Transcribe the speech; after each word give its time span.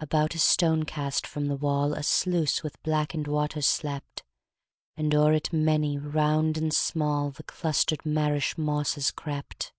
About 0.00 0.34
a 0.34 0.38
stone 0.38 0.84
cast 0.84 1.26
from 1.26 1.48
the 1.48 1.54
wall 1.54 1.92
A 1.92 2.02
sluice 2.02 2.62
with 2.62 2.82
blacken'd 2.82 3.28
waters 3.28 3.66
slept, 3.66 4.24
And 4.96 5.14
o'er 5.14 5.34
it 5.34 5.52
many, 5.52 5.98
round 5.98 6.56
and 6.56 6.72
small, 6.72 7.30
The 7.30 7.42
cluster'd 7.42 8.06
marish 8.06 8.56
mosses 8.56 9.10
crept. 9.10 9.74